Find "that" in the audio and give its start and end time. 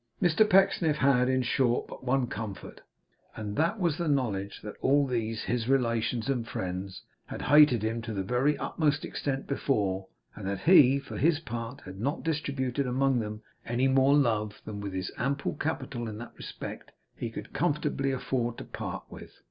3.55-3.79, 4.63-4.73, 10.47-10.61, 16.17-16.33